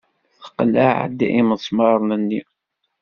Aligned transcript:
Teqleɛ-d 0.43 1.19
imesmaṛen-nni. 1.39 2.41